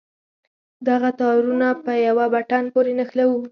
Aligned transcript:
دغه 0.87 1.09
تارونه 1.19 1.67
په 1.83 1.91
يوه 2.07 2.25
بټن 2.33 2.63
پورې 2.73 2.91
نښلوو. 2.99 3.39